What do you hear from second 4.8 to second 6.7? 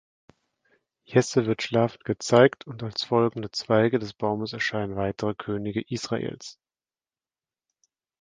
weitere Könige Israels.